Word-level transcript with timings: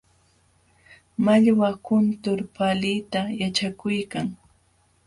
Mallwa 1.25 1.69
kuntur 1.85 2.39
paalita 2.55 3.21
yaćhakuykan. 3.41 4.27